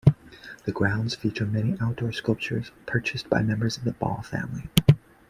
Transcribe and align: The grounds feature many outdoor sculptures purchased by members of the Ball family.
The 0.65 0.71
grounds 0.71 1.13
feature 1.13 1.45
many 1.45 1.77
outdoor 1.79 2.11
sculptures 2.11 2.71
purchased 2.87 3.29
by 3.29 3.43
members 3.43 3.77
of 3.77 3.83
the 3.83 3.91
Ball 3.91 4.23
family. 4.23 4.67